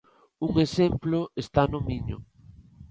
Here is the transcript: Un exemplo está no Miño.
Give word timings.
Un 0.47 0.51
exemplo 0.65 1.19
está 1.43 1.61
no 1.71 1.79
Miño. 1.89 2.17